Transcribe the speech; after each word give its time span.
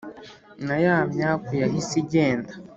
na 0.65 0.75
ya 0.83 0.97
myaku 1.13 1.51
yahise 1.61 1.93
igende 2.03 2.51